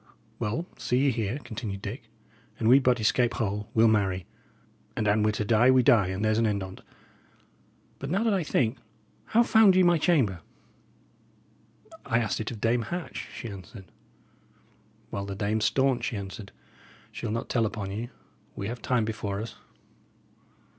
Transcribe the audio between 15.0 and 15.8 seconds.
"Well, the dame's